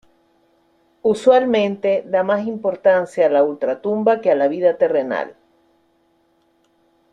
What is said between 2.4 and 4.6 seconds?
importancia a la ultratumba que a la